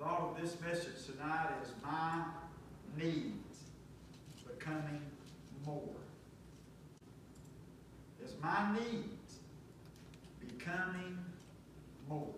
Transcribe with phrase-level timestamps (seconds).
[0.00, 2.24] thought of this message tonight is my
[2.96, 3.64] needs
[4.46, 5.02] becoming
[5.66, 5.94] more.
[8.24, 9.40] Is my needs
[10.40, 11.18] becoming
[12.08, 12.32] more?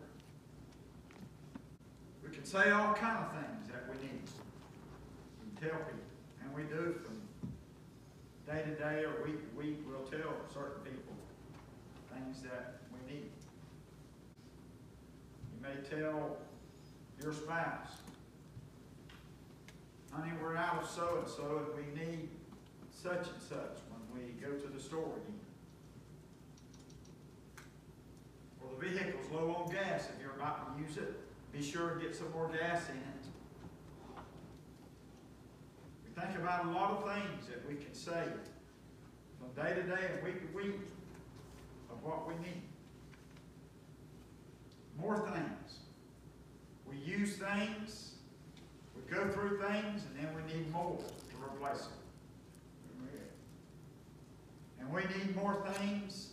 [2.24, 4.22] We can say all kind of things that we need.
[5.38, 6.00] We can tell people,
[6.42, 7.20] and we do from
[8.44, 11.14] day to day or week to week, we'll tell certain people
[12.12, 13.30] things that we need.
[15.54, 16.38] You may tell
[17.22, 18.02] your spouse,
[20.10, 22.28] honey, we're out of so and so and we need
[22.90, 25.40] such and such when we go to the store again.
[28.60, 31.14] Or the vehicle's low on gas if you're about to use it.
[31.52, 34.22] Be sure to get some more gas in it.
[36.04, 38.24] We think about a lot of things that we can say
[39.38, 40.80] from day to day and week to week
[41.90, 42.62] of what we need.
[44.98, 45.81] More things.
[46.92, 48.12] We use things,
[48.94, 51.92] we go through things, and then we need more to replace them.
[54.80, 56.30] And we need more things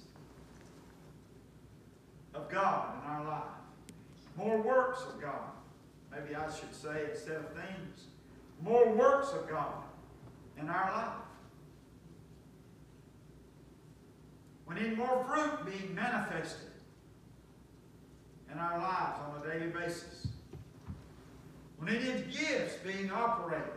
[2.34, 3.44] of God in our life.
[4.36, 5.52] More works of God.
[6.12, 8.06] Maybe I should say instead of things,
[8.62, 9.84] more works of God
[10.60, 11.14] in our life.
[14.68, 16.68] We need more fruit being manifested
[18.52, 20.28] in our lives on a daily basis.
[21.82, 23.68] We need gifts being operated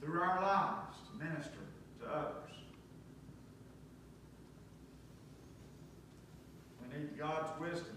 [0.00, 1.58] through our lives to minister
[2.00, 2.50] to others.
[6.82, 7.96] We need God's wisdom,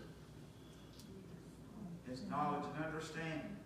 [2.10, 3.58] His knowledge and understanding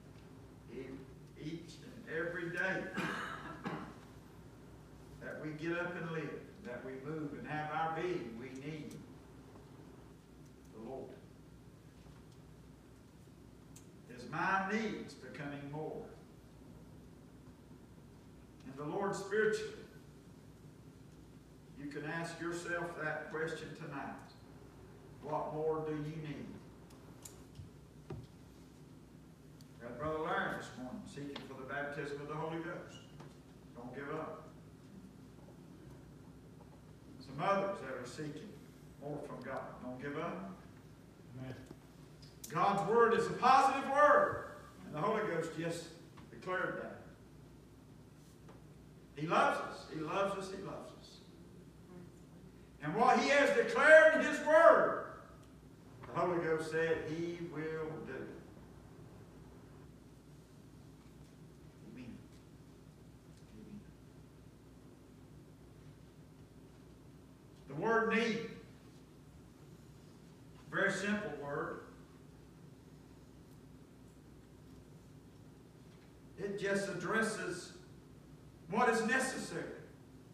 [1.46, 2.84] each and every day
[5.24, 8.96] that we get up and live, that we move and have our being, we need
[10.74, 11.12] the Lord.
[14.16, 16.04] Is my needs becoming more?
[18.68, 19.72] And the Lord spiritually,
[21.80, 24.14] you can ask yourself that question tonight.
[25.24, 26.46] What more do you need?
[29.82, 33.00] Got Brother Larry this morning seeking for the baptism of the Holy Ghost.
[33.76, 34.50] Don't give up.
[37.20, 38.50] Some others that are seeking
[39.02, 39.64] more from God.
[39.84, 40.52] Don't give up.
[41.40, 41.56] Amen.
[42.56, 44.46] God's word is a positive word.
[44.86, 45.84] And the Holy Ghost just
[46.32, 47.02] declared that.
[49.18, 49.86] He loves us.
[49.94, 50.50] He loves us.
[50.56, 51.10] He loves us.
[52.82, 55.08] And what He has declared in His word,
[56.14, 58.14] the Holy Ghost said He will do.
[67.68, 68.40] The word need,
[70.72, 71.82] very simple word.
[76.58, 77.74] Just addresses
[78.70, 79.64] what is necessary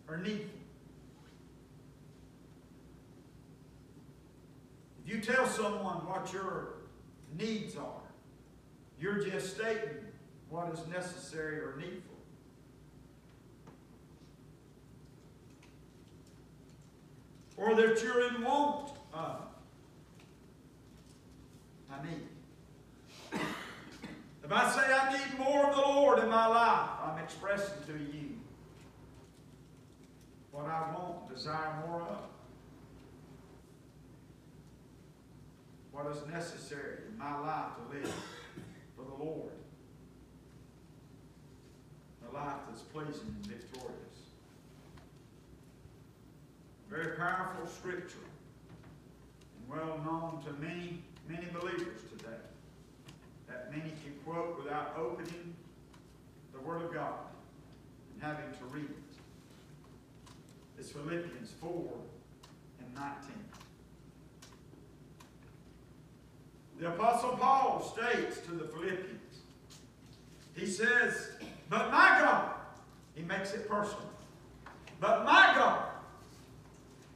[0.07, 0.49] or needful.
[5.03, 6.75] If you tell someone what your
[7.37, 8.01] needs are,
[8.99, 9.97] you're just stating
[10.49, 12.01] what is necessary or needful.
[17.57, 19.41] Or that you're in want of.
[21.91, 22.31] I need.
[24.51, 27.94] If I say I need more of the Lord in my life, I'm expressing to
[27.94, 28.35] you
[30.51, 32.17] what I want, desire more of.
[35.94, 38.13] What is necessary in my life to live
[38.97, 39.53] for the Lord.
[42.29, 43.95] A life that's pleasing and victorious.
[46.89, 48.18] Very powerful scripture
[49.56, 52.35] and well known to many, many believers today
[53.51, 55.53] that many can quote without opening
[56.53, 57.13] the Word of God
[58.13, 60.34] and having to read it.
[60.79, 61.69] It's Philippians 4
[62.79, 63.12] and 19.
[66.79, 69.36] The Apostle Paul states to the Philippians,
[70.56, 71.31] he says,
[71.69, 72.53] But my God,
[73.15, 74.09] he makes it personal,
[75.00, 75.89] but my God,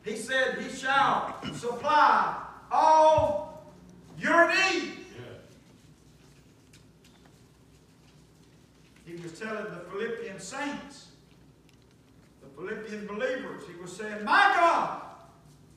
[0.03, 3.65] he said, He shall supply all
[4.19, 4.94] your needs
[9.15, 11.07] He was telling the Philippian saints,
[12.41, 15.01] the Philippian believers, he was saying, My God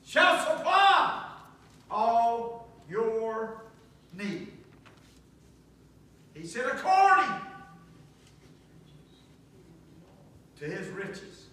[0.03, 1.25] shall supply
[1.89, 3.61] all your
[4.13, 4.51] need.
[6.33, 7.33] He said, according
[10.59, 11.47] to his riches.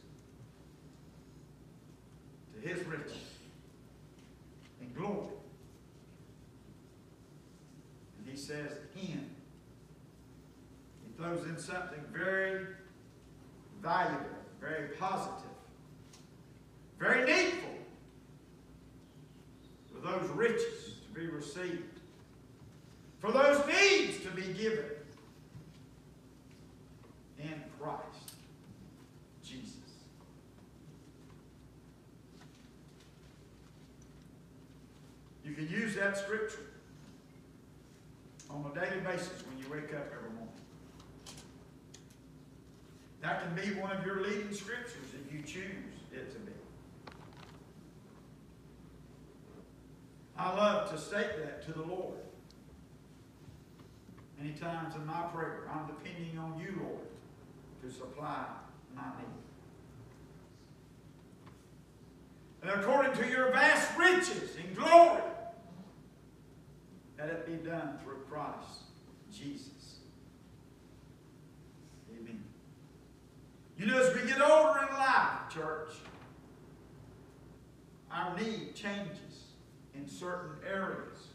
[2.54, 3.34] To his riches
[4.80, 5.34] and glory.
[8.18, 9.35] And he says, in
[11.18, 12.66] those in something very
[13.82, 14.26] valuable,
[14.60, 15.50] very positive,
[16.98, 17.70] very needful
[19.92, 22.00] for those riches to be received,
[23.18, 24.84] for those needs to be given
[27.38, 28.34] in Christ
[29.42, 29.72] Jesus.
[35.44, 36.60] You can use that scripture
[38.50, 40.55] on a daily basis when you wake up every morning.
[43.26, 46.52] That can be one of your leading scriptures if you choose it to be.
[50.38, 52.18] I love to state that to the Lord.
[54.38, 57.02] Many times in my prayer, I'm depending on you, Lord,
[57.82, 58.44] to supply
[58.94, 59.26] my need.
[62.62, 65.22] And according to your vast riches and glory,
[67.18, 68.84] let it be done through Christ
[69.32, 69.98] Jesus.
[72.16, 72.44] Amen.
[73.78, 75.90] You know, as we get older in life, church,
[78.10, 79.52] our need changes
[79.94, 81.28] in certain areas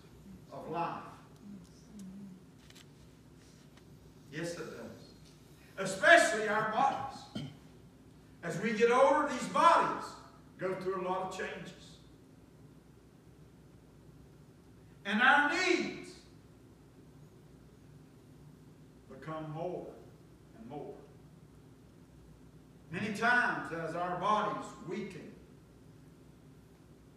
[0.51, 1.03] of life.
[4.31, 5.89] Yes, it does.
[5.91, 7.47] Especially our bodies.
[8.43, 10.05] As we get older, these bodies
[10.57, 11.97] go through a lot of changes.
[15.05, 16.11] And our needs
[19.09, 19.87] become more
[20.57, 20.93] and more.
[22.91, 25.31] Many times, as our bodies weaken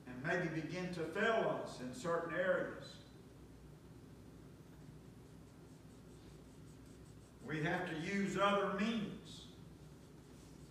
[0.07, 2.95] and maybe begin to fail us in certain areas,
[7.45, 9.47] we have to use other means.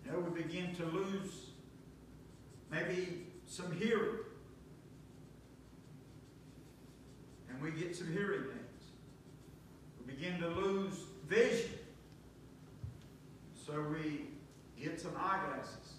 [0.06, 1.50] You know, we begin to lose
[2.72, 4.20] maybe some hearing.
[7.50, 8.86] And we get some hearing aids.
[10.00, 10.98] We begin to lose
[11.28, 11.72] vision.
[13.66, 14.33] So we
[14.84, 15.94] get some eyeglasses.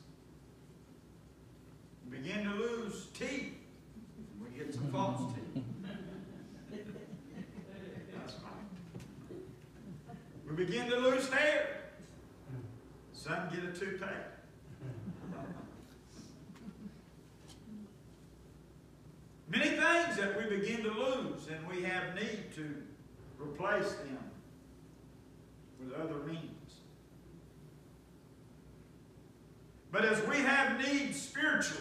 [2.05, 3.55] We begin to lose teeth.
[4.43, 5.65] We get some false teeth.
[8.15, 10.17] That's right.
[10.49, 11.81] We begin to lose hair.
[13.15, 14.05] Some get a toupee.
[19.49, 22.83] Many things that we begin to lose, and we have need to
[23.39, 24.19] replace them
[25.81, 26.55] with other means.
[29.95, 31.81] But as we have needs spiritually,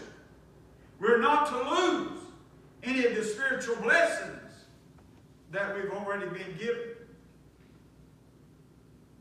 [1.03, 2.19] we're not to lose
[2.81, 4.39] any of the spiritual blessings
[5.51, 6.91] that we've already been given.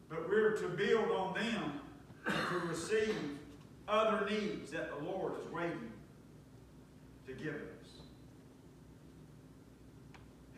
[0.09, 1.81] But we're to build on them
[2.27, 3.17] to receive
[3.89, 5.91] other needs that the Lord is waiting
[7.27, 8.07] to give us.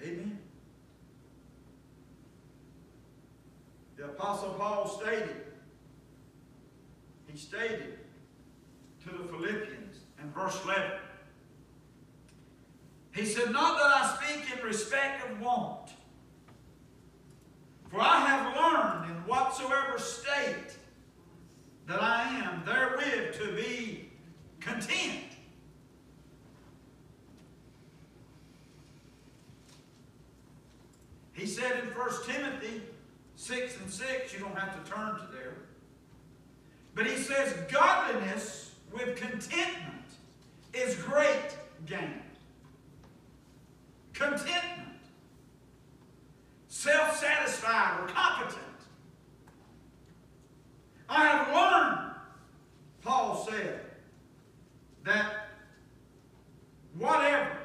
[0.02, 0.38] Amen.
[3.96, 5.36] The Apostle Paul stated,
[7.26, 7.98] he stated
[9.04, 10.90] to the Philippians in verse 11,
[13.14, 15.90] he said, Not that I speak in respect of want,
[17.90, 20.76] for I have learned in whatsoever state
[21.86, 24.10] that I am therewith to be
[24.60, 25.20] content.
[31.34, 32.82] He said in 1 Timothy
[33.36, 35.54] 6 and 6, you don't have to turn to there.
[36.94, 40.04] But he says, godliness with contentment
[40.72, 41.56] is great
[41.86, 42.23] gain.
[44.14, 44.88] Contentment.
[46.68, 48.62] Self-satisfied or competent.
[51.08, 52.14] I have learned,
[53.02, 53.80] Paul said,
[55.04, 55.48] that
[56.96, 57.58] whatever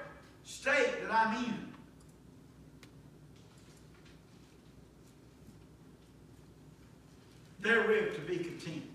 [0.44, 1.74] state that I'm in,
[7.62, 8.89] therewith to be content.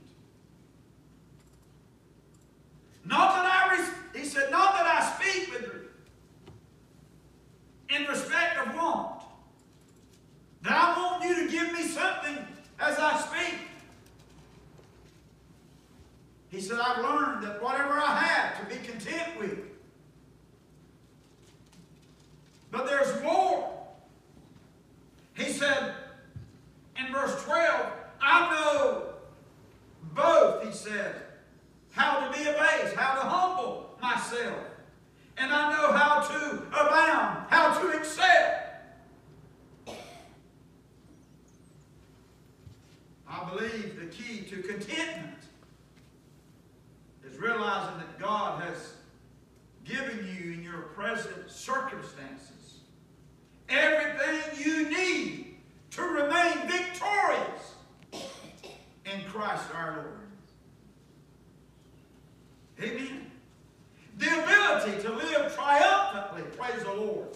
[66.23, 67.29] praise the Lord,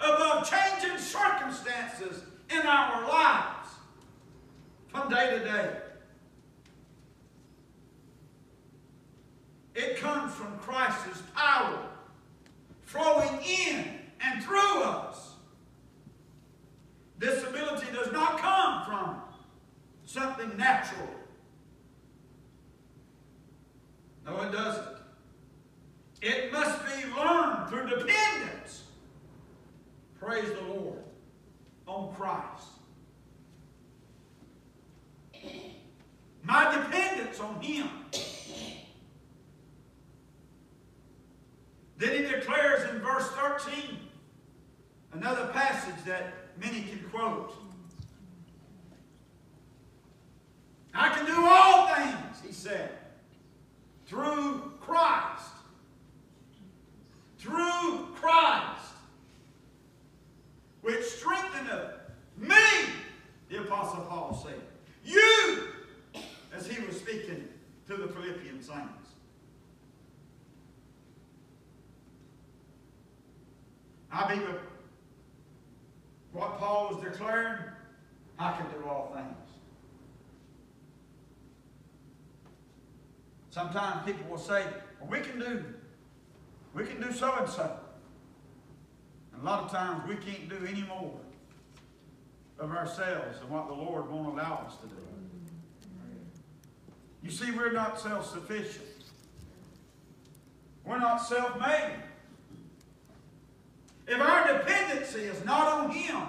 [0.00, 3.68] above changing circumstances in our lives
[4.88, 5.70] from day to day.
[9.74, 11.84] It comes from Christ's power
[12.82, 13.84] flowing in
[14.20, 15.34] and through us.
[17.18, 19.22] This ability does not come from
[20.04, 21.08] something natural.
[24.24, 24.97] No, it doesn't.
[26.20, 28.84] It must be learned through dependence.
[30.20, 30.98] Praise the Lord
[31.86, 32.66] on Christ.
[36.42, 37.88] My dependence on Him.
[41.98, 43.98] Then he declares in verse 13,
[45.14, 47.52] another passage that many can quote.
[50.94, 52.90] I can do all things, he said,
[54.06, 55.57] through Christ.
[57.38, 58.94] Through Christ,
[60.82, 61.92] which strengtheneth
[62.36, 62.56] me,
[63.48, 64.60] the Apostle Paul said.
[65.04, 65.68] You,
[66.54, 67.48] as he was speaking
[67.86, 69.08] to the Philippian saints.
[74.12, 74.42] I mean,
[76.32, 77.62] what Paul was declaring,
[78.38, 79.48] I can do all things.
[83.50, 84.64] Sometimes people will say,
[85.00, 85.64] well, we can do,
[86.74, 87.78] we can do so and so.
[89.32, 91.18] And a lot of times we can't do any more
[92.58, 94.94] of ourselves than what the Lord won't allow us to do.
[97.22, 98.84] You see, we're not self-sufficient.
[100.84, 101.96] We're not self-made.
[104.06, 106.22] If our dependency is not on Him,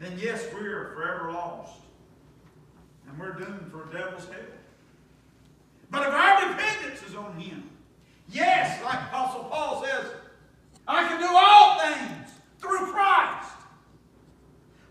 [0.00, 1.80] then yes, we're forever lost.
[3.08, 4.40] And we're doomed for a devil's hell.
[5.90, 7.70] But if our dependence is on Him,
[8.30, 10.06] yes, like Apostle Paul says,
[10.88, 13.52] I can do all things through Christ.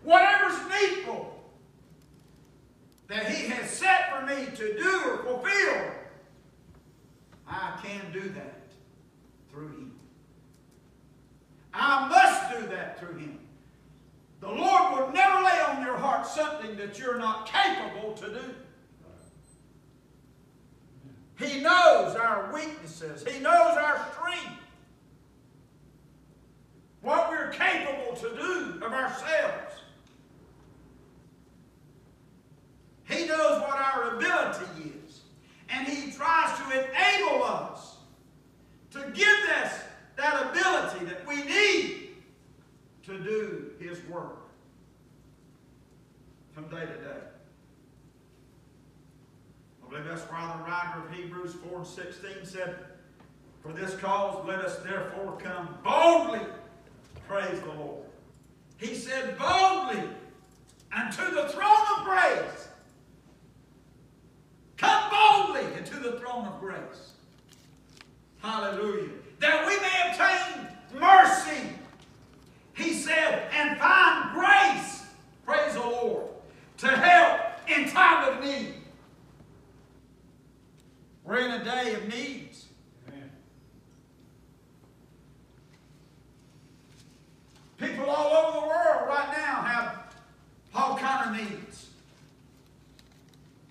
[0.02, 1.44] Whatever's needful
[3.08, 5.90] that He has set for me to do or fulfill,
[7.48, 8.72] I can do that
[9.50, 9.92] through Him.
[11.72, 13.38] I must do that through Him.
[14.40, 18.54] The Lord will never lay on your heart something that you're not capable to do.
[21.38, 23.26] He knows our weaknesses.
[23.26, 24.62] He knows our strength.
[27.02, 29.74] What we're capable to do of ourselves.
[33.04, 35.20] He knows what our ability is.
[35.68, 37.96] And He tries to enable us
[38.92, 39.78] to give us
[40.16, 42.08] that ability that we need
[43.04, 44.38] to do His work
[46.54, 47.35] from day to day.
[49.96, 52.76] Believe that's why the writer of Hebrews 4 and 16 said,
[53.62, 56.40] For this cause let us therefore come boldly,
[57.26, 58.04] praise the Lord.
[58.76, 60.02] He said, boldly
[60.94, 62.68] unto the throne of grace.
[64.76, 67.12] Come boldly into the throne of grace.
[68.42, 69.08] Hallelujah.
[69.38, 71.70] That we may obtain mercy.
[72.74, 75.06] He said, and find grace,
[75.46, 76.26] praise the Lord,
[76.78, 78.74] to help in time of need.
[81.26, 82.66] We're in a day of needs.
[83.08, 83.30] Amen.
[87.78, 90.14] People all over the world right now have
[90.72, 91.88] all kind of needs.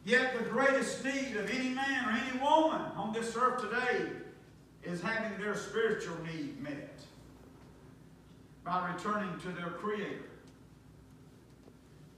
[0.04, 4.10] Yet the greatest need of any man or any woman on this earth today
[4.84, 7.00] is having their spiritual need met
[8.66, 10.26] by returning to their Creator,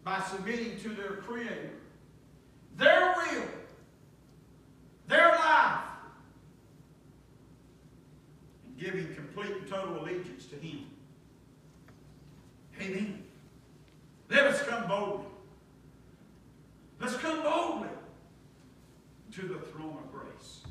[0.04, 1.70] by submitting to their Creator,
[2.76, 3.44] their will,
[5.08, 5.80] their life,
[8.66, 10.86] and giving complete and total allegiance to Him.
[12.82, 13.24] Amen.
[14.30, 15.26] Let us come boldly.
[17.00, 17.90] Let's come boldly
[19.34, 20.62] to the throne of grace.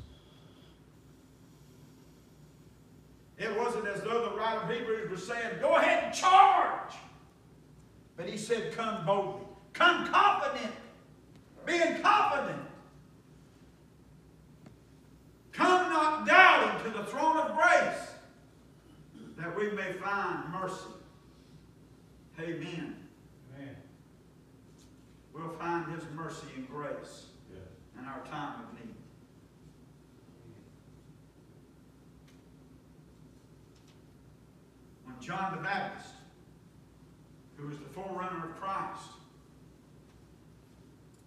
[3.37, 6.93] It wasn't as though the writer of Hebrews was saying, go ahead and charge.
[8.15, 9.45] But he said, come boldly.
[9.73, 10.73] Come confident.
[11.65, 12.61] Being confident.
[15.51, 18.11] Come not doubting to the throne of grace
[19.35, 20.85] that we may find mercy.
[22.39, 22.95] Amen.
[23.55, 23.75] Amen.
[25.33, 27.99] We'll find his mercy and grace yeah.
[27.99, 28.93] in our time of need.
[35.03, 36.13] When John the Baptist,
[37.55, 39.01] who was the forerunner of Christ,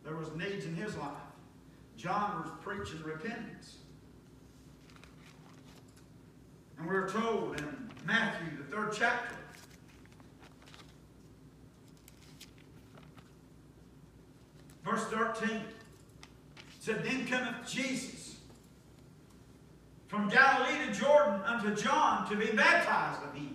[0.04, 1.16] there was needs in his life.
[1.96, 3.78] John was preaching repentance.
[6.80, 9.34] And we're told in Matthew, the third chapter,
[14.82, 15.60] Verse 13
[16.80, 18.36] said, Then cometh Jesus
[20.08, 23.54] from Galilee to Jordan unto John to be baptized of him.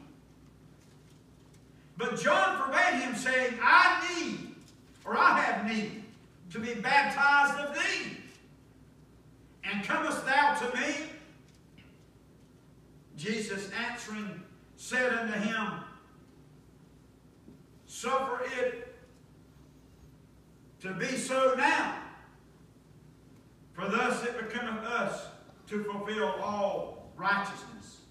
[1.98, 4.56] But John forbade him, saying, I need,
[5.04, 6.04] or I have need,
[6.52, 8.18] to be baptized of thee.
[9.64, 10.96] And comest thou to me?
[13.16, 14.42] Jesus answering
[14.76, 15.68] said unto him,
[17.86, 18.96] Suffer it
[20.82, 21.98] to be so now,
[23.74, 25.28] for thus it becometh us
[25.68, 28.02] to fulfill all righteousness.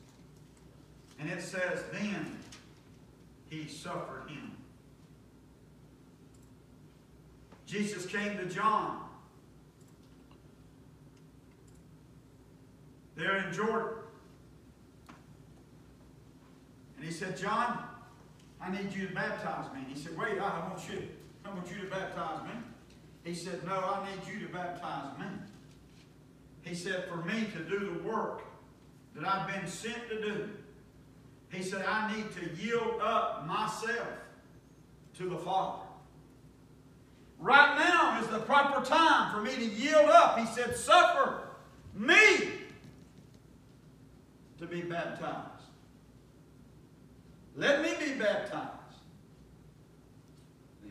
[1.20, 2.38] And it says, Then
[3.48, 4.56] he suffered him.
[7.66, 9.00] Jesus came to John
[13.16, 14.03] there in Jordan.
[17.04, 17.84] And he said, John,
[18.62, 19.84] I need you to baptize me.
[19.92, 21.06] He said, Wait, I want you,
[21.44, 22.52] I want you to baptize me.
[23.24, 25.26] He said, No, I need you to baptize me.
[26.62, 28.40] He said, For me to do the work
[29.14, 30.48] that I've been sent to do.
[31.50, 34.08] He said, I need to yield up myself
[35.18, 35.82] to the Father.
[37.38, 40.38] Right now is the proper time for me to yield up.
[40.38, 41.48] He said, Suffer
[41.94, 42.48] me
[44.58, 45.53] to be baptized.
[47.56, 48.70] Let me be baptized.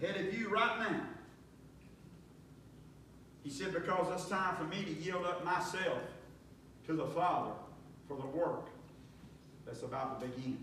[0.02, 1.02] Ahead of you right now.
[3.44, 6.00] He said, because it's time for me to yield up myself
[6.88, 7.52] to the Father
[8.08, 8.68] for the work
[9.66, 10.58] that's about to begin.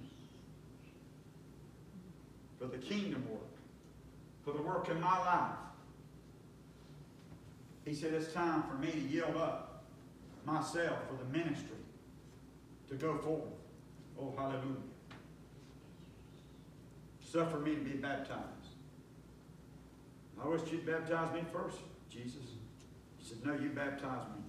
[2.58, 3.40] For the kingdom work.
[4.44, 5.56] For the work in my life.
[7.84, 9.84] He said, it's time for me to yield up
[10.46, 11.76] myself for the ministry
[12.88, 13.52] to go forward.
[14.18, 14.89] Oh, hallelujah.
[17.30, 18.40] Suffer me to be baptized.
[20.42, 21.76] I wish you'd baptize me first,
[22.10, 22.56] Jesus.
[23.18, 24.42] He said, No, you baptize me.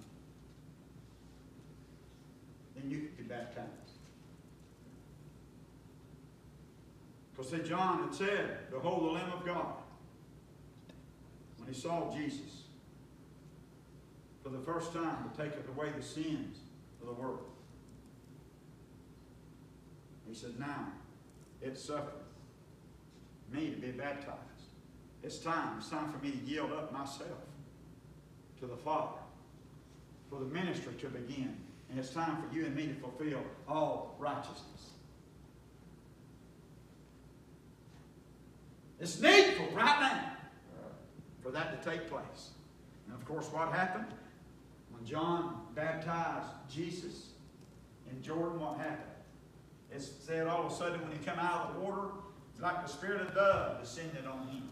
[2.74, 3.68] Then you can be baptized.
[7.30, 7.64] Because St.
[7.64, 9.74] John had said, Behold the Lamb of God.
[11.58, 12.64] When he saw Jesus
[14.42, 16.56] for the first time to take away the sins
[17.00, 17.44] of the world.
[20.28, 20.88] He said, Now
[21.60, 22.31] it suffereth
[23.52, 24.38] me to be baptized.
[25.22, 25.78] It's time.
[25.78, 27.38] It's time for me to yield up myself
[28.60, 29.18] to the Father
[30.28, 31.56] for the ministry to begin.
[31.90, 34.92] And it's time for you and me to fulfill all righteousness.
[38.98, 40.32] It's needful right now
[41.42, 42.50] for that to take place.
[43.06, 44.06] And of course, what happened?
[44.90, 47.30] When John baptized Jesus
[48.10, 49.10] in Jordan, what happened?
[49.90, 52.08] It said all of a sudden when he came out of the water,
[52.62, 54.68] like the spirit of dove descended on him.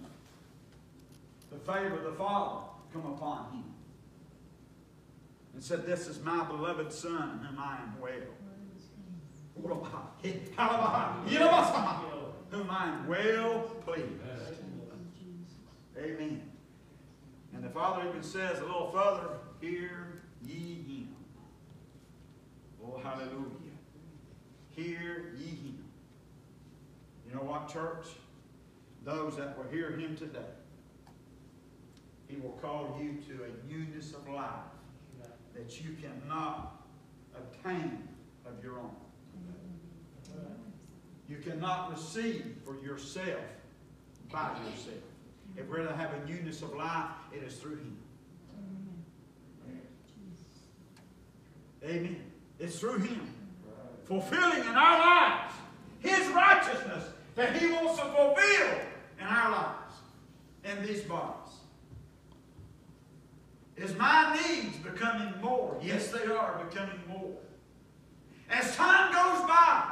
[1.51, 3.65] The favor of the Father come upon him.
[5.53, 8.13] And said, This is my beloved Son, whom I am well.
[12.51, 14.07] Whom I am well pleased.
[15.99, 16.43] Amen.
[17.53, 21.17] And the Father even says a little further, Hear ye him.
[22.83, 23.77] Oh, hallelujah.
[24.71, 25.80] Hear ye him.
[27.31, 28.07] You know what, church?
[29.05, 30.41] Those that will hear him today,
[32.27, 34.45] he will call you to a newness of life
[35.55, 36.83] that you cannot
[37.37, 38.09] obtain
[38.47, 38.95] of your own.
[41.29, 43.41] You cannot receive for yourself
[44.33, 44.99] by yourself.
[45.57, 47.97] If we're to have a newness of life, it is through Him.
[51.85, 52.25] Amen.
[52.59, 53.35] It's through Him.
[54.05, 55.55] Fulfilling in our lives
[56.01, 57.05] His righteousness
[57.41, 58.69] that He wants to fulfill
[59.19, 59.95] in our lives,
[60.63, 61.55] in these bodies.
[63.79, 65.81] Is my needs becoming more?
[65.83, 67.33] Yes, they are becoming more.
[68.51, 69.91] As time goes by,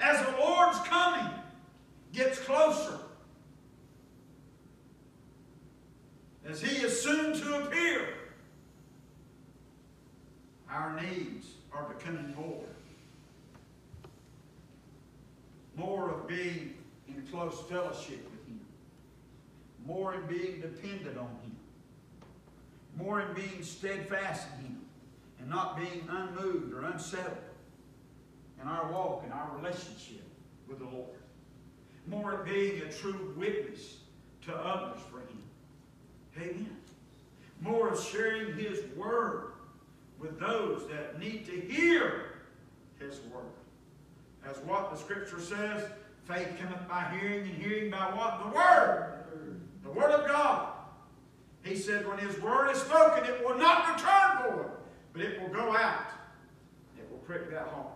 [0.00, 1.30] as the Lord's coming
[2.14, 3.00] gets closer,
[6.48, 8.08] as He is soon to appear,
[10.70, 12.64] our needs are becoming more.
[15.78, 16.74] More of being
[17.06, 18.60] in close fellowship with Him.
[19.86, 21.56] More in being dependent on Him.
[22.96, 24.80] More in being steadfast in Him
[25.38, 27.36] and not being unmoved or unsettled
[28.60, 30.24] in our walk and our relationship
[30.68, 31.16] with the Lord.
[32.08, 33.98] More in being a true witness
[34.46, 35.42] to others for Him.
[36.40, 36.76] Amen.
[37.60, 39.52] More of sharing His Word
[40.18, 42.32] with those that need to hear
[42.98, 43.44] His Word.
[44.46, 45.84] As what the Scripture says,
[46.24, 48.44] faith cometh by hearing, and hearing by what?
[48.44, 49.24] The Word.
[49.82, 50.72] The Word of God.
[51.62, 54.70] He said, when His word is spoken, it will not return void,
[55.12, 56.06] but it will go out.
[56.98, 57.86] It will prick that heart.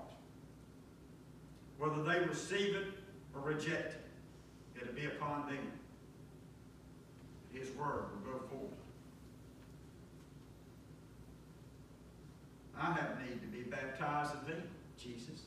[1.78, 2.86] Whether they receive it
[3.34, 5.72] or reject it, it'll be upon them.
[7.52, 8.72] His word will go forth.
[12.78, 14.54] I have need to be baptized of thee,
[14.98, 15.42] Jesus.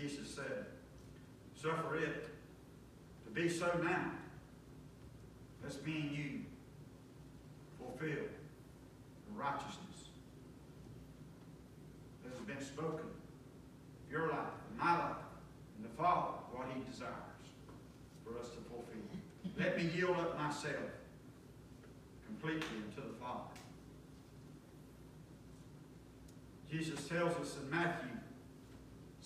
[0.00, 0.66] Jesus said,
[1.54, 2.28] Suffer it
[3.24, 4.12] to be so now.
[5.62, 6.40] Let's me and you
[7.78, 8.24] fulfill
[9.26, 10.10] the righteousness
[12.22, 13.06] that has been spoken.
[14.10, 15.16] Your life, and my life,
[15.76, 17.10] and the Father, what He desires
[18.24, 19.02] for us to fulfill.
[19.58, 20.76] Let me yield up myself
[22.26, 23.42] completely unto the Father.
[26.70, 28.10] Jesus tells us in Matthew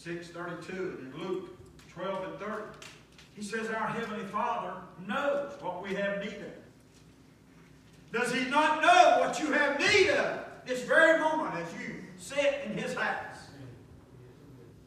[0.03, 1.59] 6 32 and in Luke
[1.93, 2.63] 12 and 30.
[3.35, 4.73] He says, Our Heavenly Father
[5.07, 6.53] knows what we have need of.
[8.11, 12.63] Does He not know what you have need of this very moment as you sit
[12.65, 13.49] in His house?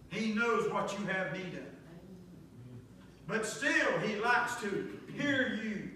[0.10, 1.65] He knows what you have need of.
[3.28, 5.91] But still, He likes to hear you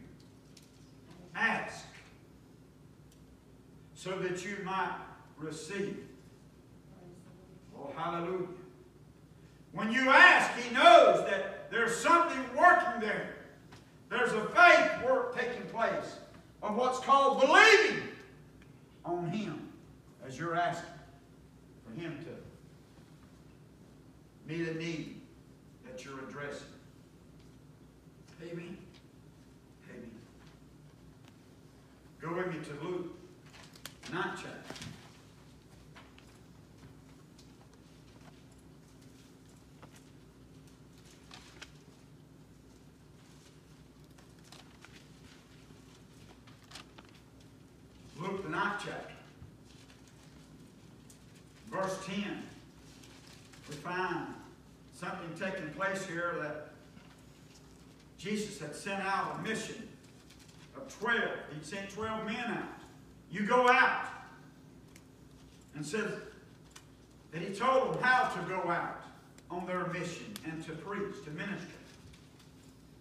[1.35, 1.85] ask
[3.95, 4.95] so that you might
[5.39, 6.05] receive.
[7.75, 8.47] Oh, hallelujah.
[9.77, 13.35] When you ask, He knows that there's something working there.
[14.09, 16.17] There's a faith work taking place
[16.63, 18.01] of what's called believing
[19.05, 19.69] on Him
[20.25, 20.89] as you're asking
[21.85, 22.31] for Him to
[24.51, 25.21] meet a need
[25.85, 26.65] that you're addressing.
[28.41, 28.79] Amen.
[29.91, 30.11] Amen.
[32.19, 33.15] Go with me to Luke
[34.11, 34.87] 9 chapter.
[48.19, 49.13] Luke, the ninth chapter.
[51.69, 52.43] Verse 10.
[53.69, 54.27] We find
[54.93, 56.69] something taking place here that
[58.17, 59.87] Jesus had sent out a mission
[60.75, 61.21] of 12.
[61.57, 62.63] He sent 12 men out.
[63.31, 64.05] You go out.
[65.75, 66.11] And says
[67.31, 69.01] that he told them how to go out
[69.51, 71.67] on their mission and to preach, to minister.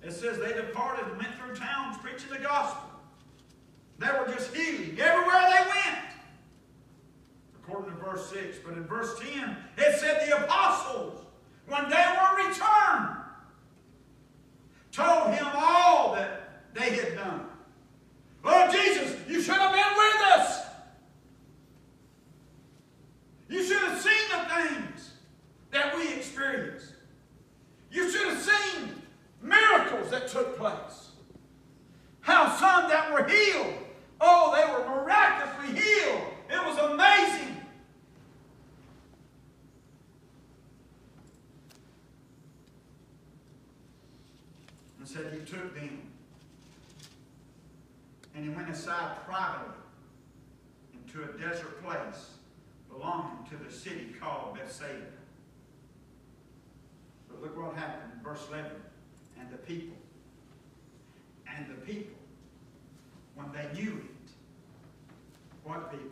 [0.02, 2.95] It says they departed and went through towns preaching the gospel.
[3.98, 6.04] They were just healing everywhere they went.
[7.62, 8.59] According to verse 6.
[8.64, 11.24] But in verse 10, it said the apostles,
[11.66, 13.16] when they were returned,
[14.92, 17.46] told him all that they had done.
[18.44, 20.62] Oh, Jesus, you should have been with us.
[23.48, 25.11] You should have seen the things
[25.70, 26.92] that we experienced.
[27.90, 29.02] You should have seen
[29.42, 31.11] miracles that took place.
[32.20, 33.74] How some that were healed,
[34.20, 36.22] oh, they were miraculously healed.
[36.50, 37.56] It was amazing.
[44.98, 46.02] And said he took them
[48.35, 49.72] and he went aside privately
[50.92, 52.32] into a desert place
[52.90, 55.06] belonging to the city called Bethsaida.
[57.28, 58.70] But look what happened in verse 11.
[59.38, 59.96] And the people,
[61.54, 62.14] and the people,
[63.35, 64.30] when they knew it,
[65.64, 66.11] what people?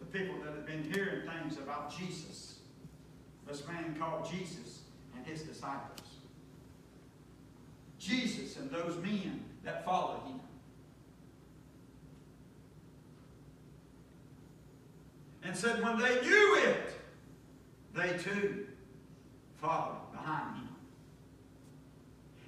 [0.00, 2.58] The people that had been hearing things about Jesus.
[3.46, 4.80] This man called Jesus
[5.16, 6.00] and his disciples.
[7.98, 10.40] Jesus and those men that followed him.
[15.42, 16.92] And said, when they knew it,
[17.94, 18.66] they too
[19.60, 20.68] followed behind him.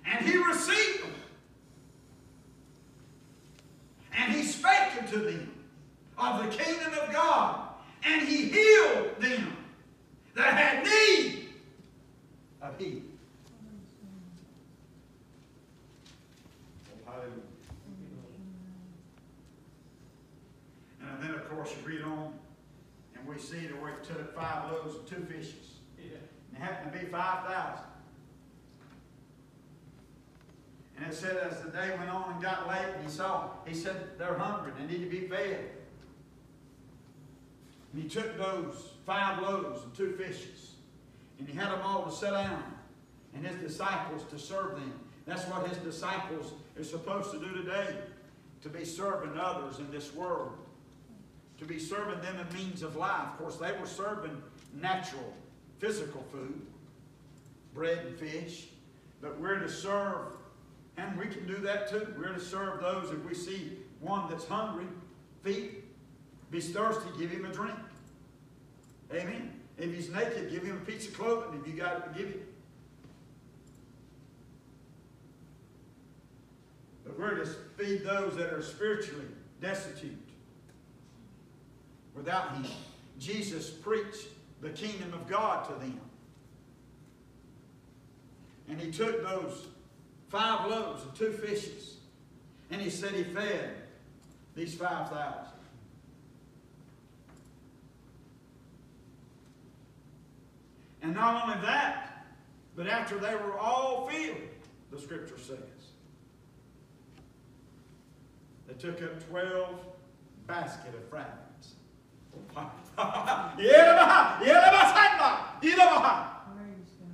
[0.04, 1.14] And he received them.
[4.16, 5.52] And he spake unto them
[6.18, 7.69] of the kingdom of God.
[8.02, 9.56] And he healed them
[10.34, 11.48] that had need
[12.62, 13.18] of healing.
[17.06, 17.32] Oh, hallelujah.
[21.02, 22.32] And then, of course, you read on,
[23.14, 25.78] and we see that where it took five loaves and two fishes.
[25.98, 26.16] Yeah.
[26.54, 27.84] And it happened to be 5,000.
[30.96, 33.74] And it said as the day went on and got late, and he saw, he
[33.74, 35.70] said, they're hungry, they need to be fed.
[37.92, 40.74] And he took those five loaves and two fishes,
[41.38, 42.62] and he had them all to sit down,
[43.34, 44.92] and his disciples to serve them.
[45.26, 47.94] That's what his disciples are supposed to do today,
[48.62, 50.52] to be serving others in this world,
[51.58, 53.28] to be serving them a means of life.
[53.32, 54.40] Of course, they were serving
[54.74, 55.34] natural,
[55.78, 56.60] physical food,
[57.74, 58.66] bread and fish,
[59.20, 60.32] but we're to serve
[60.96, 62.14] And we can do that too.
[62.18, 64.86] We're to serve those if we see one that's hungry,
[65.42, 65.79] feed.
[66.50, 67.78] If he's thirsty, give him a drink.
[69.14, 69.52] Amen.
[69.78, 72.40] If he's naked, give him a piece of clothing if you got it give him.
[77.04, 77.46] But we're to
[77.78, 79.26] feed those that are spiritually
[79.60, 80.18] destitute
[82.14, 82.66] without him.
[83.18, 84.26] Jesus preached
[84.60, 86.00] the kingdom of God to them.
[88.68, 89.66] And he took those
[90.28, 91.96] five loaves and two fishes,
[92.70, 93.74] and he said he fed
[94.54, 95.49] these 5,000.
[101.02, 102.26] And not only that,
[102.76, 104.36] but after they were all filled,
[104.90, 105.58] the scripture says,
[108.66, 109.74] they took up 12
[110.46, 111.74] basket of fragments.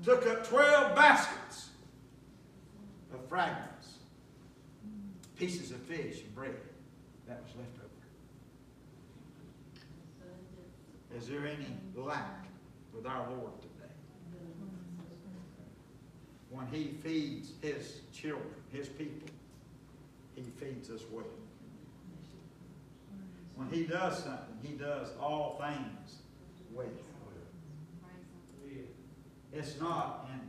[0.04, 1.70] took up 12 baskets
[3.12, 3.94] of fragments,
[5.36, 6.56] pieces of fish and bread
[7.26, 7.86] that was left over.
[11.18, 12.46] Is there any lack
[12.94, 13.52] with our Lord?
[16.56, 19.28] When He feeds His children, His people,
[20.34, 21.24] He feeds us well.
[23.56, 26.16] When He does something, He does all things
[26.72, 26.86] well.
[29.52, 30.40] It's not in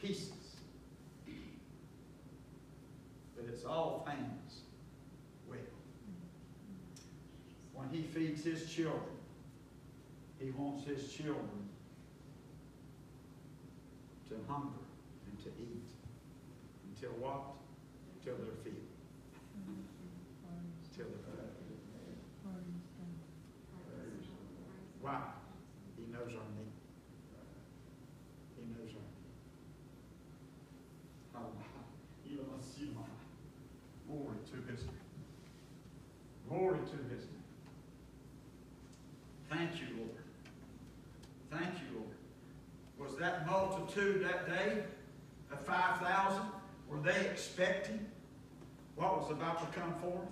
[0.00, 0.32] pieces,
[3.36, 4.60] but it's all things
[5.48, 5.58] well.
[7.74, 9.02] When He feeds His children,
[10.38, 11.68] He wants His children
[14.28, 14.84] to hunger
[15.26, 15.90] and to eat.
[16.90, 17.42] Until what?
[18.18, 18.88] Until they're filled.
[20.94, 21.78] Till they're filled.
[25.00, 25.20] Why?
[25.96, 26.74] He knows our need.
[28.56, 29.18] He knows our need.
[34.08, 34.94] Glory to his name.
[36.48, 37.44] Glory to his name.
[39.50, 40.22] Thank you, Lord.
[41.50, 42.16] Thank you, Lord.
[42.98, 43.46] Was that
[43.98, 44.82] multitude that day
[45.52, 46.42] of 5,000,
[46.88, 48.06] were they expecting
[48.96, 50.28] what was about to come forth?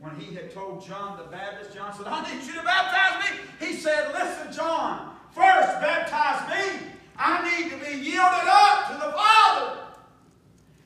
[0.00, 3.38] When he had told John the Baptist, John said, I need you to baptize me.
[3.66, 6.88] He said, Listen, John, first baptize me.
[7.16, 9.80] I need to be yielded up to the Father.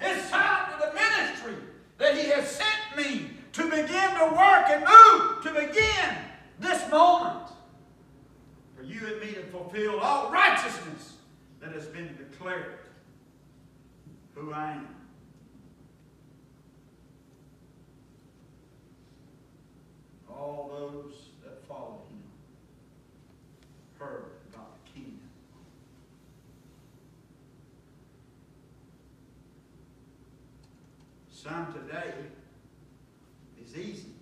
[0.01, 1.55] It's time for the ministry
[1.97, 6.19] that he has sent me to begin to work and move, to begin
[6.61, 7.49] this moment
[8.77, 11.18] for you and me to fulfill all righteousness
[11.61, 12.79] that has been declared
[14.35, 14.89] who I am.
[20.31, 22.23] All those that follow him
[23.99, 25.19] heard about the kingdom.
[31.31, 32.15] Some today
[33.61, 34.13] is easy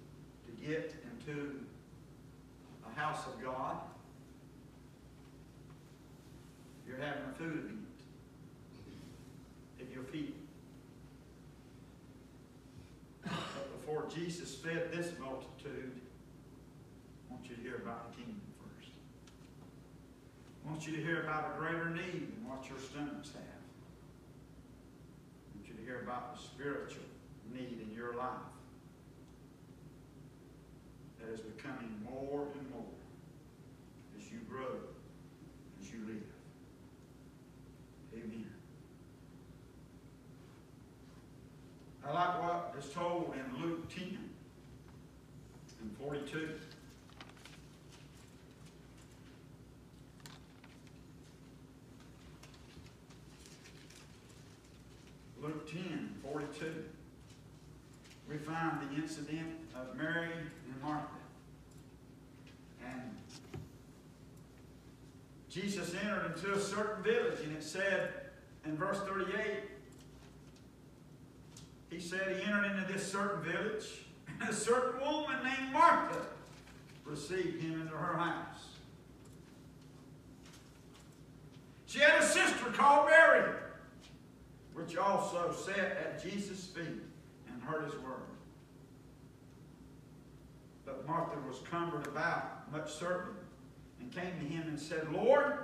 [0.47, 1.61] to get into
[2.87, 3.77] a house of God.
[6.97, 7.79] You're having a food event.
[9.79, 10.35] If you'll feed.
[13.23, 15.93] But before Jesus fed this multitude,
[17.29, 18.93] I want you to hear about the kingdom first.
[20.65, 23.43] I want you to hear about a greater need than what your stomachs have.
[25.53, 27.05] I want you to hear about the spiritual
[27.53, 28.31] need in your life
[31.21, 32.95] that is becoming more and more
[34.19, 34.81] as you grow,
[35.83, 36.36] as you live.
[38.17, 38.47] Amen.
[42.07, 44.19] I like what is told in Luke 10
[45.83, 46.51] and 42.
[55.43, 56.85] Luke 10, 42.
[58.29, 61.07] We find the incident of Mary and Martha.
[62.85, 63.17] And
[65.57, 68.11] Jesus entered into a certain village, and it said
[68.67, 69.63] in verse 38,
[71.89, 74.05] he said he entered into this certain village,
[74.39, 76.21] and a certain woman named Martha
[77.07, 78.67] received him into her house.
[81.87, 83.51] She had a sister called Mary,
[84.75, 88.29] which also sat at Jesus' feet and heard his word.
[90.85, 93.33] But Martha was cumbered about much serving,
[94.01, 95.55] and came to him and said, Lord,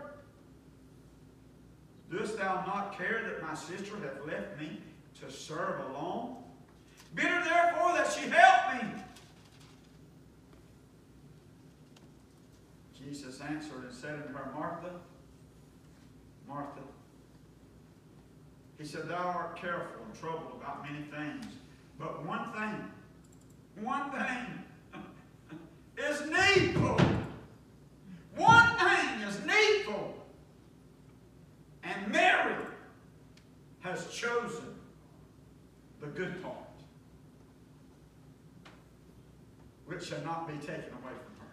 [2.11, 4.81] dost thou not care that my sister hath left me
[5.21, 6.37] to serve alone?
[7.15, 9.03] Bid her therefore that she help me.
[12.99, 14.91] Jesus answered and said unto her, Martha,
[16.49, 16.81] Martha,
[18.79, 21.47] He said, Thou art careful and troubled about many things,
[21.99, 25.01] but one thing, one thing
[25.99, 26.99] is needful.
[28.37, 30.15] One thing is needful.
[31.83, 32.55] And Mary
[33.81, 34.75] has chosen
[36.01, 36.57] the good part,
[39.87, 41.53] which shall not be taken away from her.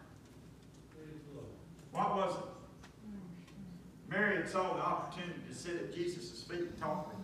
[1.92, 2.44] What was it?
[4.10, 7.24] Mary had saw the opportunity to sit at Jesus' feet and talk with him.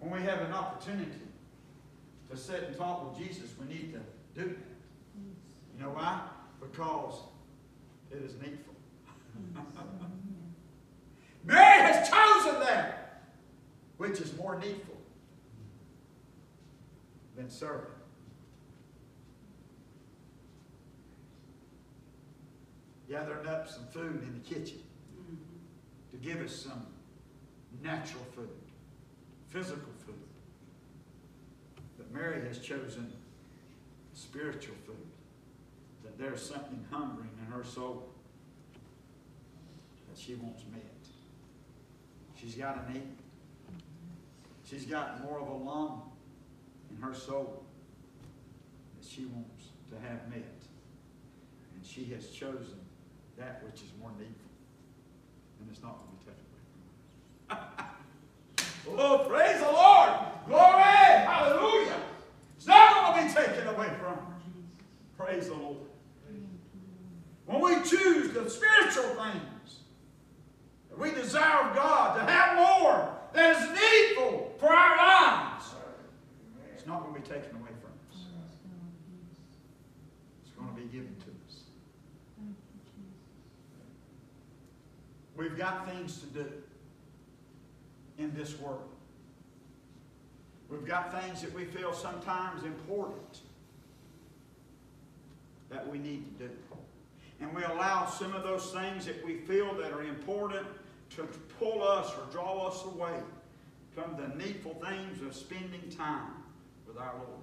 [0.00, 1.21] When we have an opportunity
[2.32, 4.00] to sit and talk with Jesus, we need to
[4.42, 4.56] do that.
[5.76, 6.22] You know why?
[6.60, 7.20] Because
[8.10, 8.74] it is needful.
[11.44, 13.24] Mary has chosen that,
[13.98, 14.96] which is more needful
[17.36, 17.90] than serving.
[23.10, 24.78] Gathering up some food in the kitchen
[26.12, 26.86] to give us some
[27.82, 28.48] natural food,
[29.50, 30.14] physical food.
[32.12, 33.12] Mary has chosen
[34.14, 34.96] spiritual food,
[36.02, 38.08] that there's something hungering in her soul
[40.08, 40.82] that she wants met.
[42.36, 43.08] She's got a need.
[44.68, 46.02] She's got more of a longing
[46.90, 47.64] in her soul
[48.98, 50.44] that she wants to have met.
[51.74, 52.80] And she has chosen
[53.38, 54.50] that which is more needful.
[55.60, 57.84] And it's not going to be taken away.
[58.88, 60.10] oh, praise the Lord!
[60.46, 60.82] Glory!
[60.82, 62.00] Hallelujah!
[62.56, 64.36] It's not going to be taken away from her.
[65.16, 65.78] Praise the Lord.
[67.46, 69.80] When we choose the spiritual things,
[70.90, 75.64] that we desire God to have more that is needful for our lives.
[76.74, 78.26] It's not going to be taken away from us.
[80.44, 81.60] It's going to be given to us.
[85.36, 86.52] We've got things to do
[88.18, 88.88] in this world.
[90.68, 93.40] We've got things that we feel sometimes important
[95.70, 96.54] that we need to do.
[97.40, 100.66] And we allow some of those things that we feel that are important
[101.16, 101.24] to
[101.58, 103.18] pull us or draw us away
[103.94, 106.30] from the needful things of spending time
[106.86, 107.42] with our Lord.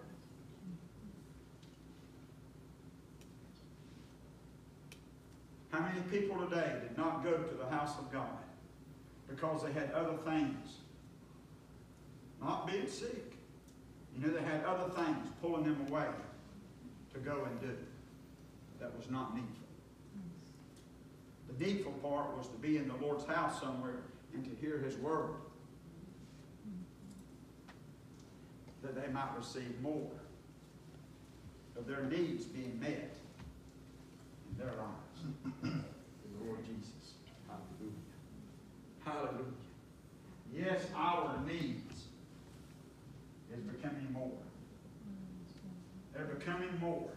[5.71, 8.37] How many people today did not go to the house of God
[9.29, 10.77] because they had other things?
[12.41, 13.33] Not being sick.
[14.15, 16.07] You know, they had other things pulling them away
[17.13, 17.77] to go and do
[18.79, 19.53] that was not needful.
[21.49, 24.95] The needful part was to be in the Lord's house somewhere and to hear His
[24.97, 25.31] word.
[28.81, 30.09] That they might receive more
[31.77, 33.15] of their needs being met
[34.51, 35.53] in their lives.
[35.63, 36.98] the Lord Jesus.
[39.09, 39.43] Hallelujah.
[40.53, 42.03] Yes, our needs
[43.51, 44.31] is becoming more.
[46.13, 47.09] They're becoming more.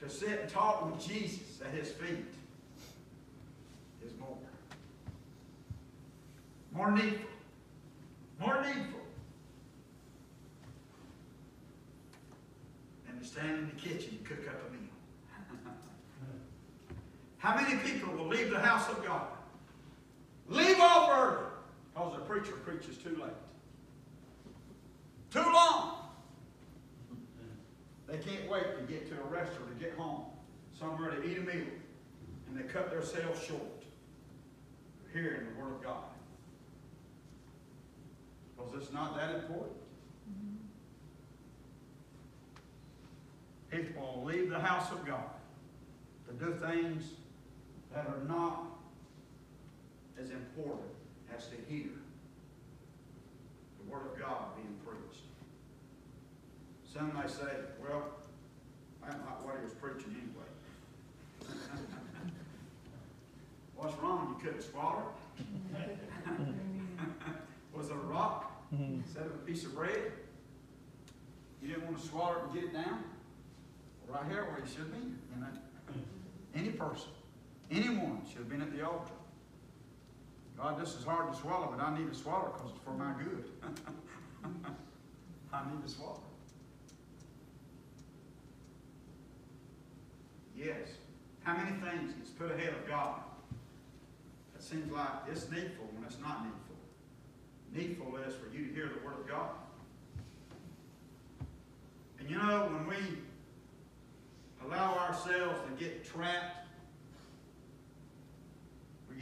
[0.00, 2.24] To sit and talk with Jesus at his feet
[4.04, 4.38] is more.
[6.72, 7.28] More needful.
[8.40, 9.00] More needful.
[13.06, 15.74] Than to stand in the kitchen and cook up a meal.
[17.38, 19.26] How many people will leave the house of God?
[20.50, 21.46] Leave off early
[21.94, 23.30] because the preacher preaches too late.
[25.30, 25.94] Too long.
[28.08, 30.24] They can't wait to get to a restaurant, to get home,
[30.76, 31.66] somewhere to eat a meal,
[32.48, 33.84] and they cut themselves short
[35.12, 36.04] hearing the Word of God.
[38.56, 39.76] Because it's not that important.
[43.70, 45.30] People leave the house of God
[46.26, 47.04] to do things
[47.94, 48.79] that are not
[50.22, 50.90] as important
[51.34, 51.90] as to hear
[53.78, 55.24] the Word of God being preached.
[56.92, 58.02] Some may say, well,
[59.02, 60.50] I don't like what he was preaching anyway.
[63.76, 64.36] What's wrong?
[64.36, 65.04] You couldn't swallow
[65.38, 65.98] it?
[67.74, 70.12] was it a rock instead of a piece of bread?
[71.62, 73.04] You didn't want to swallow it and get it down?
[74.08, 74.98] Right here where you should be.
[74.98, 75.46] You know?
[76.54, 77.10] Any person,
[77.70, 79.12] anyone should have been at the altar.
[80.60, 82.90] God, this is hard to swallow, but I need to swallow it because it's for
[82.90, 83.44] my good.
[85.52, 86.20] I need to swallow.
[90.54, 90.88] Yes.
[91.44, 93.20] How many things gets put ahead of God?
[94.54, 96.76] It seems like it's needful when it's not needful.
[97.72, 99.50] Needful is for you to hear the Word of God.
[102.18, 102.96] And you know, when we
[104.66, 106.59] allow ourselves to get trapped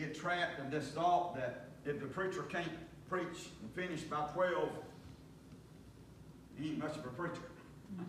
[0.06, 2.72] trapped in this thought that if the preacher can't
[3.08, 4.70] preach and finish by twelve,
[6.56, 7.42] he ain't much of a preacher.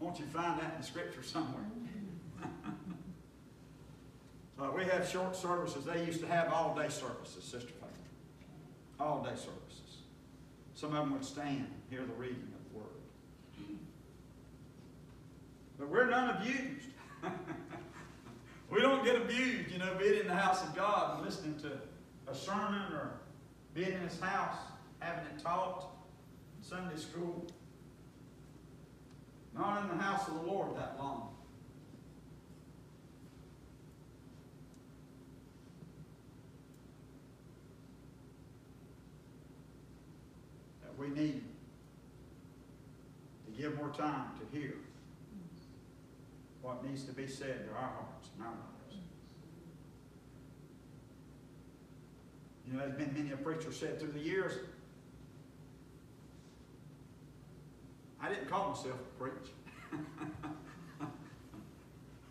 [0.00, 1.64] Won't you find that in the scripture somewhere?
[4.76, 5.84] We have short services.
[5.84, 7.90] They used to have all-day services, Sister Faith.
[9.00, 10.02] All-day services.
[10.74, 12.86] Some of them would stand, hear the reading of the Word.
[15.78, 16.86] But we're none abused.
[18.72, 21.72] we don't get abused, you know, being in the house of God and listening to
[22.26, 23.20] a sermon or
[23.74, 24.56] being in His house,
[24.98, 25.90] having it taught
[26.56, 27.46] in Sunday school.
[29.54, 31.34] Not in the house of the Lord that long.
[40.82, 41.42] That we need
[43.44, 44.76] to give more time to hear
[46.62, 49.02] what needs to be said to our hearts and our lives.
[52.66, 54.52] You know, there's been many a preacher said through the years,
[58.20, 59.50] I didn't call myself a preach.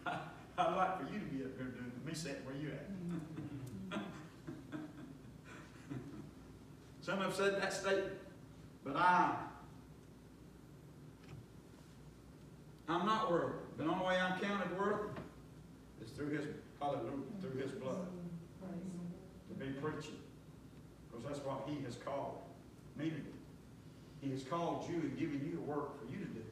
[0.57, 2.71] I'd like for you to be up here doing me sitting where you
[3.91, 3.99] at.
[7.01, 8.13] Some have said that statement,
[8.85, 9.35] but I,
[12.87, 13.60] I'm not worthy.
[13.77, 15.09] The only way I'm counted worthy
[16.03, 16.45] is through His,
[16.79, 17.11] hallelujah,
[17.41, 18.07] through His blood,
[19.49, 20.19] to be preaching.
[21.09, 22.39] Because that's what He has called
[22.97, 23.33] me to do.
[24.21, 26.43] He has called you and given you a work for you to do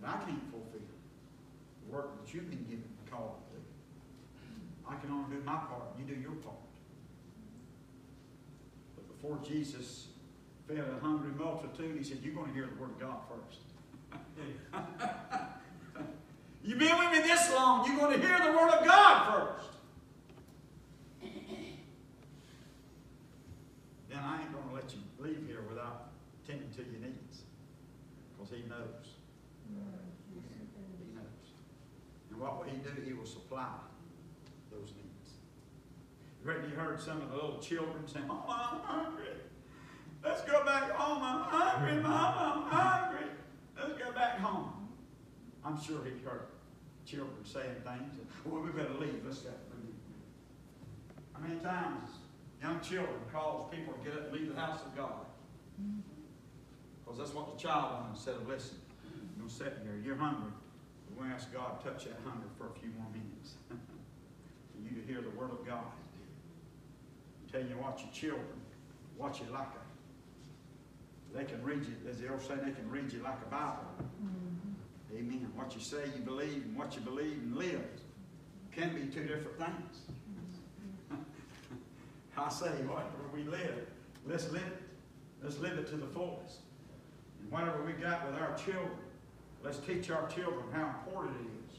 [0.00, 0.80] that I can't fulfill.
[1.86, 3.62] The work that you've been given and called to do.
[4.88, 6.56] I can only do my part, you do your part.
[8.94, 10.06] But before Jesus
[10.68, 13.60] fed a hungry multitude, he said, You're going to hear the word of God first.
[16.64, 19.68] You've been with me this long, you're going to hear the word of God first.
[24.08, 26.12] Then I ain't going to let you leave here without
[26.46, 27.42] tending to your needs.
[28.32, 29.12] Because he knows.
[29.68, 29.76] He
[31.14, 31.24] knows.
[32.30, 32.90] And what will he do?
[33.04, 33.68] He will supply
[34.72, 35.34] those needs.
[36.42, 39.28] Reckon you heard some of the little children saying, Oh, I'm hungry.
[40.24, 41.22] Let's go back home.
[41.22, 42.34] I'm hungry, Mom.
[42.38, 43.26] I'm hungry.
[43.76, 44.73] Let's go back home.
[45.64, 46.46] I'm sure he heard
[47.06, 48.14] children saying things.
[48.44, 49.22] Well, we better leave.
[49.24, 49.50] Let's go.
[51.32, 52.10] How many times
[52.62, 55.26] young children cause people to get up and leave the house of God?
[57.04, 58.80] Because that's what the child wanted instead of listening.
[59.38, 60.52] You're sitting here, you're hungry.
[61.10, 63.54] We're going to ask God to touch that hunger for a few more minutes.
[63.68, 65.84] for you to hear the Word of God.
[67.42, 68.60] I'm telling you what, your children,
[69.18, 73.12] watch it like a, they can read you, as the old saying, they can read
[73.12, 73.84] you like a Bible.
[75.16, 75.48] Amen.
[75.54, 77.82] What you say you believe and what you believe and live
[78.72, 80.00] can be two different things.
[82.36, 83.86] I say, whatever we live,
[84.26, 84.82] let's live it.
[85.42, 86.58] Let's live it to the fullest.
[87.40, 88.90] And whatever we got with our children,
[89.62, 91.78] let's teach our children how important it is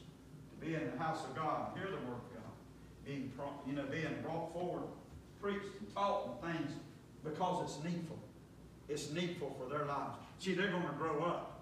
[0.52, 2.54] to be in the house of God hear the word of God.
[3.06, 3.32] Being,
[3.68, 4.84] you know, being brought forward,
[5.42, 6.72] preached and taught and things
[7.24, 8.20] because it's needful.
[8.88, 10.18] It's needful for their lives.
[10.40, 11.55] See, they're going to grow up.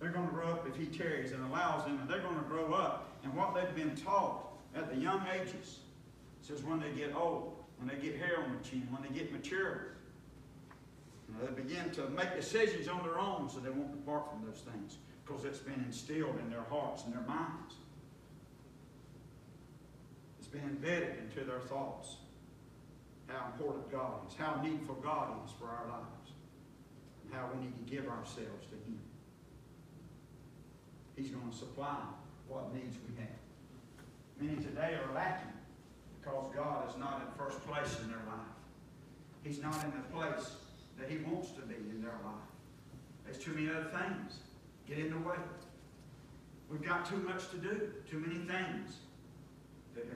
[0.00, 2.48] They're going to grow up if He tarries and allows them, and they're going to
[2.48, 3.18] grow up.
[3.24, 5.80] And what they've been taught at the young ages
[6.40, 9.32] says when they get old, when they get hair on their chin, when they get
[9.32, 9.88] mature,
[11.40, 14.96] they begin to make decisions on their own so they won't depart from those things
[15.24, 17.74] because it's been instilled in their hearts and their minds.
[20.38, 22.16] It's been embedded into their thoughts
[23.26, 26.32] how important God is, how needful God is for our lives,
[27.24, 28.98] and how we need to give ourselves to Him.
[31.18, 31.96] He's going to supply
[32.46, 33.28] what needs we have.
[34.40, 35.52] Many today are lacking
[36.20, 38.54] because God is not in first place in their life.
[39.42, 40.52] He's not in the place
[40.96, 42.48] that He wants to be in their life.
[43.24, 44.38] There's too many other things
[44.86, 45.36] get in the way.
[46.70, 48.98] We've got too much to do, too many things
[49.96, 50.06] that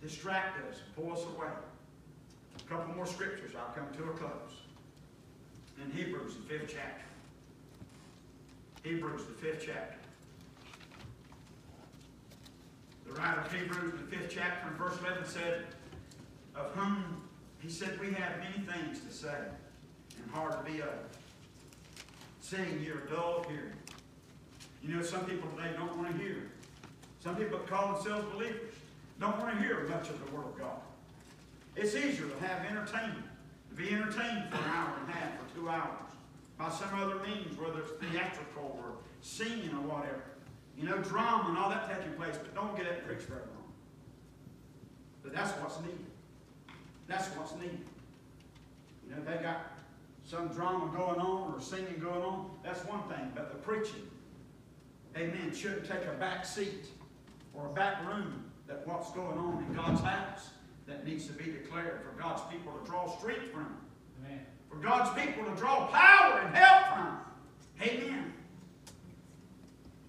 [0.00, 1.48] distract us, pull us away.
[2.58, 4.62] A couple more scriptures, I'll come to a close.
[5.84, 7.04] In Hebrews, the fifth chapter.
[8.86, 9.96] Hebrews, the fifth chapter.
[13.04, 15.64] The writer of Hebrews, the fifth chapter, in verse 11 said,
[16.54, 17.22] Of whom,
[17.58, 19.34] he said, we have many things to say,
[20.22, 21.00] and hard to be uttered.
[22.40, 23.72] Seeing you're dull of hearing.
[24.84, 26.52] You know, some people today don't want to hear.
[27.18, 28.72] Some people call themselves believers
[29.18, 30.78] don't want to hear much of the Word of God.
[31.74, 33.24] It's easier to have entertainment,
[33.70, 36.05] to be entertained for an hour and a half or two hours
[36.58, 40.22] by some other means, whether it's theatrical or singing or whatever.
[40.76, 43.72] You know, drama and all that taking place, but don't get and preach very long.
[45.22, 46.06] But that's what's needed.
[47.06, 47.84] That's what's needed.
[49.04, 49.78] You know, they got
[50.24, 52.50] some drama going on or singing going on.
[52.62, 53.32] That's one thing.
[53.34, 54.08] But the preaching,
[55.16, 56.86] amen, shouldn't take a back seat
[57.54, 60.50] or a back room that what's going on in God's house
[60.86, 63.76] that needs to be declared for God's people to draw strength from.
[64.24, 64.40] Amen.
[64.70, 67.18] For God's people to draw power and help from.
[67.82, 68.32] Amen.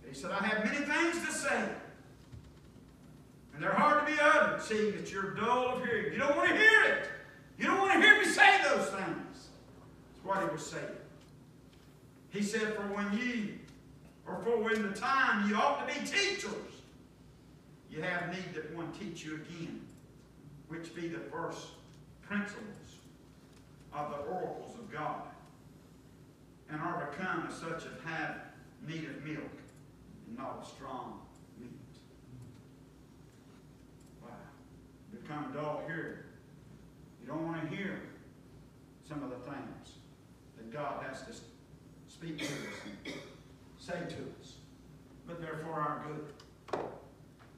[0.08, 1.70] He said, I have many things to say.
[3.54, 6.14] And they're hard to be uttered, seeing that you're dull of hearing.
[6.14, 7.10] You don't want to hear it.
[7.58, 9.48] You don't want to hear me say those things.
[10.14, 10.84] That's what he was saying.
[12.30, 13.56] He said, For when ye,
[14.28, 16.54] or for when the time ye ought to be teachers,
[17.90, 19.82] you have need that one teach you again,
[20.68, 21.68] which be the first
[22.22, 22.87] principles
[23.98, 25.24] of the oracles of God,
[26.70, 28.36] and are become as such as have
[28.88, 29.58] need of milk,
[30.28, 31.22] and not of strong
[31.60, 31.72] meat.
[34.22, 34.30] Wow.
[35.12, 36.18] Become dull hearing.
[37.22, 38.02] You don't want to hear
[39.08, 39.94] some of the things
[40.58, 41.34] that God has to
[42.08, 42.52] speak to us
[42.86, 43.14] and
[43.80, 44.54] say to us.
[45.26, 46.80] But they're for our good.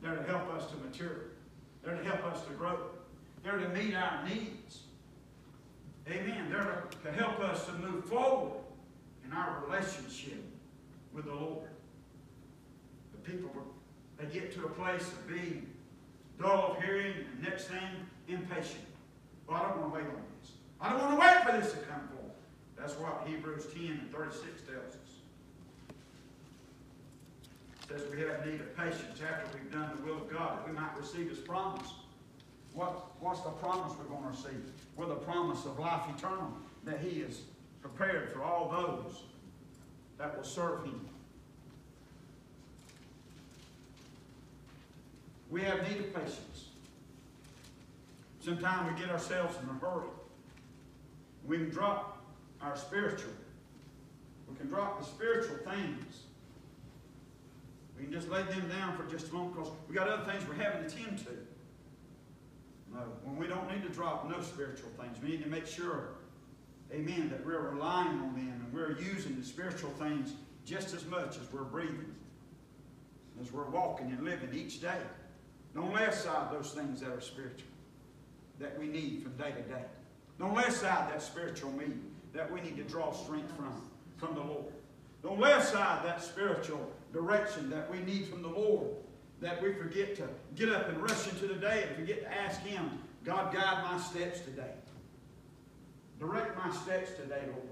[0.01, 1.25] They're to help us to mature.
[1.83, 2.77] They're to help us to grow.
[3.43, 4.81] They're to meet our needs.
[6.11, 6.47] Amen.
[6.49, 8.53] They're to help us to move forward
[9.25, 10.43] in our relationship
[11.13, 11.67] with the Lord.
[13.11, 13.51] The people,
[14.17, 15.67] they get to a place of being
[16.39, 17.79] dull of hearing, and next thing,
[18.27, 18.85] impatient.
[19.47, 20.51] Well, I don't want to wait on this.
[20.81, 22.33] I don't want to wait for this to come forth.
[22.77, 24.95] That's what Hebrews 10 and 36 tells us.
[27.87, 30.73] Says we have need of patience after we've done the will of God, that we
[30.73, 31.87] might receive His promise.
[32.73, 34.71] What, what's the promise we're going to receive?
[34.95, 36.53] Well, the promise of life eternal,
[36.85, 37.41] that He is
[37.81, 39.23] prepared for all those
[40.17, 41.07] that will serve Him.
[45.49, 46.67] We have need of patience.
[48.39, 50.07] Sometimes we get ourselves in a hurry.
[51.45, 52.23] We can drop
[52.61, 53.31] our spiritual.
[54.47, 56.23] We can drop the spiritual things.
[57.97, 60.47] We can just lay them down for just a moment because we got other things
[60.47, 61.48] we're having to tend to.
[62.93, 66.09] No, when we don't need to drop no spiritual things, we need to make sure,
[66.91, 70.33] amen, that we're relying on them and we're using the spiritual things
[70.65, 72.13] just as much as we're breathing,
[73.41, 75.01] as we're walking and living each day.
[75.75, 77.67] Don't lay aside those things that are spiritual
[78.59, 79.83] that we need from day to day.
[80.39, 81.99] Don't lay aside that spiritual need
[82.33, 84.71] that we need to draw strength from, from the Lord.
[85.23, 88.87] Don't lay aside that spiritual direction that we need from the Lord,
[89.41, 92.61] that we forget to get up and rush into the day and forget to ask
[92.61, 94.71] Him, God, guide my steps today.
[96.19, 97.67] Direct my steps today, Lord.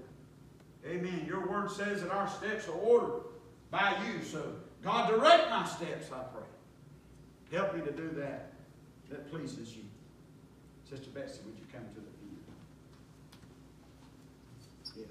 [0.86, 1.24] Amen.
[1.26, 3.22] Your word says that our steps are ordered
[3.70, 4.22] by you.
[4.24, 7.58] So, God, direct my steps, I pray.
[7.58, 8.52] Help me to do that
[9.10, 9.82] that pleases you.
[10.88, 12.06] Sister Betsy, would you come to the
[15.00, 15.04] end?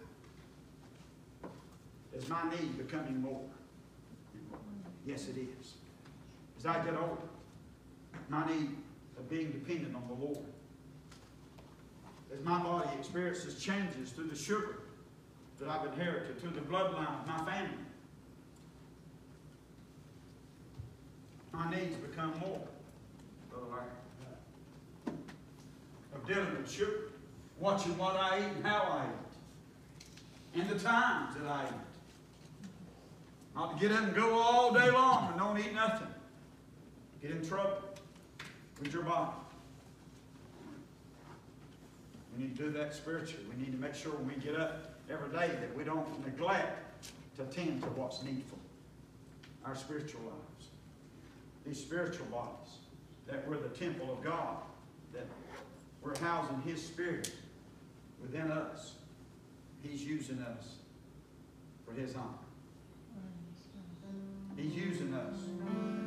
[2.14, 2.18] Yeah.
[2.18, 3.41] Is my need becoming more?
[5.05, 5.74] Yes, it is.
[6.58, 7.22] As I get older,
[8.30, 8.76] my need
[9.18, 10.45] of being dependent on the Lord.
[12.34, 14.80] As my body experiences changes through the sugar
[15.60, 17.78] that I've inherited, through the bloodline of my family,
[21.53, 22.62] my needs become more,
[23.49, 25.18] Brother Larry.
[26.14, 27.12] Of dealing with sugar,
[27.60, 32.68] watching what I eat and how I eat, and the times that I eat.
[33.55, 36.08] Not to get up and go all day long and don't eat nothing.
[37.22, 37.78] Get in trouble
[38.80, 39.32] with your body.
[42.36, 43.43] We need to do that spiritually.
[43.49, 47.07] We need to make sure when we get up every day that we don't neglect
[47.38, 48.59] to tend to what's needful.
[49.65, 50.70] Our spiritual lives.
[51.65, 52.78] These spiritual bodies.
[53.26, 54.57] That we're the temple of God.
[55.13, 55.26] That
[56.03, 57.32] we're housing His Spirit
[58.22, 58.93] within us.
[59.82, 60.76] He's using us
[61.86, 62.28] for His honor.
[64.55, 66.07] He's using us.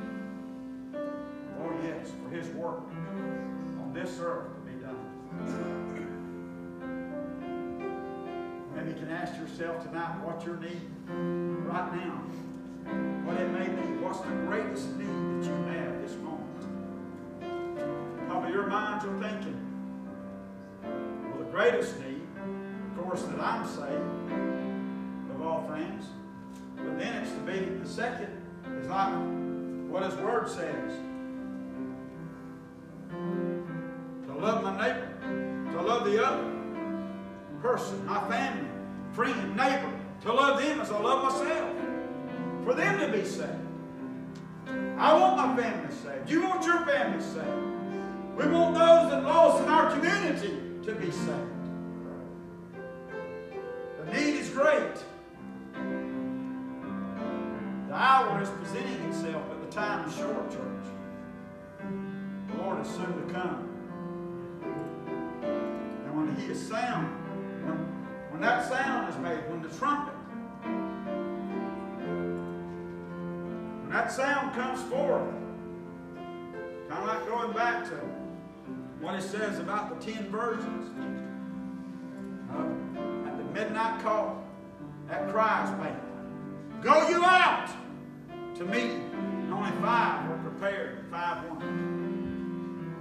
[0.95, 2.83] Oh, yes, for His work
[3.81, 4.97] on this earth to be done.
[8.75, 10.91] Maybe you can ask yourself tonight what your need
[11.67, 12.23] right now,
[13.25, 13.89] what it may be.
[14.03, 16.67] What's the greatest need that you have this moment?
[18.29, 19.59] Probably your minds are thinking,
[20.83, 24.33] well, the greatest need, of course, that I'm saved
[25.35, 26.05] of all things.
[26.77, 28.31] But then it's to be the second
[28.81, 29.13] is like
[29.91, 30.93] what His Word says.
[34.27, 36.51] To love my neighbor, to love the other
[37.61, 38.69] person, my family,
[39.13, 41.75] friend, neighbor, to love them as I love myself.
[42.65, 43.51] For them to be saved.
[44.99, 46.31] I want my family saved.
[46.31, 48.37] You want your family saved.
[48.37, 51.60] We want those that lost in our community to be saved.
[74.01, 75.29] That sound comes forth,
[76.89, 77.97] kind of like going back to
[78.99, 80.89] what it says about the ten virgins.
[82.51, 84.43] Uh, at the midnight call,
[85.07, 86.83] that cry is made.
[86.83, 87.69] Go you out
[88.57, 88.91] to meet.
[88.91, 92.97] And only five were prepared, five one.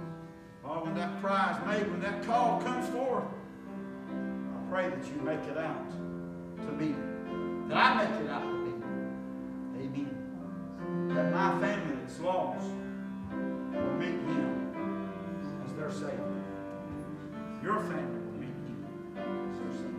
[0.66, 3.24] Oh, when that cry is made, when that call comes forth,
[4.10, 5.90] I pray that you make it out
[6.58, 6.96] to meet.
[7.70, 8.59] That I make it out
[11.20, 12.66] that my family that's lost
[13.30, 14.72] will meet him
[15.66, 16.32] as their Savior.
[17.62, 18.76] Your family will meet you.
[19.52, 19.89] as their Savior.